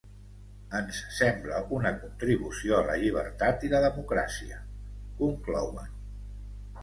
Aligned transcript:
Ens 0.77 0.99
sembla 1.17 1.59
una 1.79 1.91
contribució 2.05 2.79
a 2.79 2.87
la 2.87 2.95
llibertat 3.03 3.65
i 3.69 3.71
la 3.75 3.81
democràcia, 3.85 4.57
conclouen. 5.21 5.93